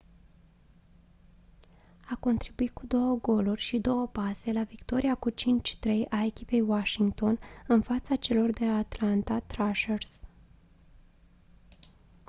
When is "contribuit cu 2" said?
2.19-3.17